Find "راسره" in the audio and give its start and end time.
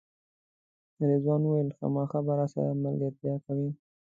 2.39-2.71